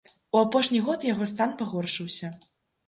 У 0.37 0.39
апошні 0.45 0.79
год 0.87 1.07
яго 1.11 1.29
стан 1.33 1.55
пагоршыўся. 1.63 2.37